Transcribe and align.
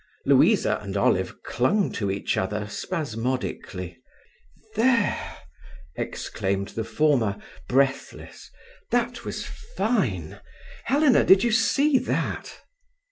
Louisa 0.25 0.79
and 0.81 0.97
Olive 0.97 1.43
clung 1.43 1.91
to 1.91 2.09
each 2.09 2.35
other 2.35 2.67
spasmodically. 2.67 4.01
"There!" 4.73 5.37
exclaimed 5.95 6.69
the 6.69 6.83
former, 6.83 7.37
breathless. 7.67 8.49
"That 8.89 9.23
was 9.25 9.45
fine! 9.45 10.41
Helena, 10.85 11.23
did 11.23 11.43
you 11.43 11.51
see 11.51 11.99
that?" 11.99 12.61